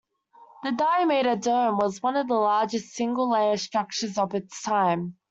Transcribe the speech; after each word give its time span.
The 0.63 0.71
diameter 0.71 1.35
dome 1.35 1.77
was 1.77 2.01
one 2.01 2.15
of 2.15 2.27
the 2.27 2.33
largest 2.33 2.95
single-layer 2.95 3.57
structures 3.57 4.17
of 4.17 4.33
its 4.33 4.59
time. 4.63 5.17